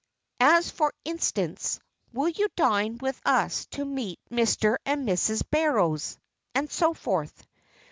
As, 0.39 0.71
for 0.71 0.91
instance, 1.05 1.79
"Will 2.11 2.29
you 2.29 2.47
dine 2.55 2.97
with 2.99 3.21
us 3.23 3.67
to 3.67 3.85
meet 3.85 4.19
Mr. 4.31 4.77
and 4.83 5.07
Mrs. 5.07 5.43
Barrows," 5.51 6.17
and 6.55 6.71
so 6.71 6.95
forth. 6.95 7.45